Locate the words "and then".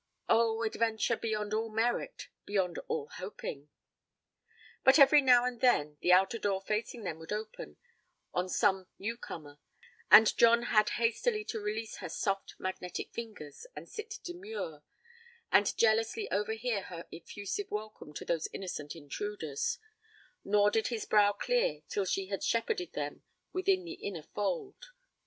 5.45-5.97